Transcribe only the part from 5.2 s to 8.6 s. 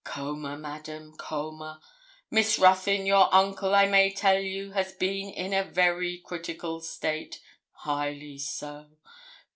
in a very critical state; highly